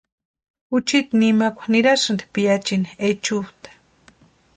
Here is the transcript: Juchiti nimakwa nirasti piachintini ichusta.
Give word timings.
Juchiti 0.69 1.13
nimakwa 1.19 1.65
nirasti 1.71 2.23
piachintini 2.33 2.97
ichusta. 3.09 3.69